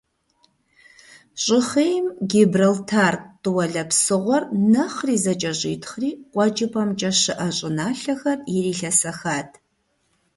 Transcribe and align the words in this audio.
ЩӀыхъейм 1.43 2.05
Гибралтар 2.29 3.13
тӀуалэ 3.41 3.83
псыгъуэр 3.89 4.43
нэхъри 4.71 5.15
зэкӀэщӀитхъри, 5.23 6.11
КъуэкӀыпӀэмкӀэ 6.33 7.11
щыӀэ 7.19 7.49
щӀыналъэхэр 7.57 8.39
ирилъэсэхат. 8.55 9.49